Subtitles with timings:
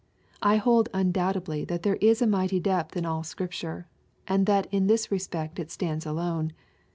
[0.41, 3.87] I hold undoubtedly that there is a mighty depth in all Scripture,
[4.27, 6.53] and that in this respect it stands alone.